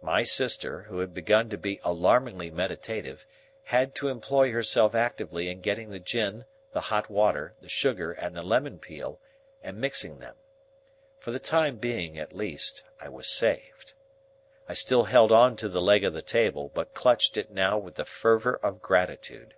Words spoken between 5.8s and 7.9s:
the gin, the hot water, the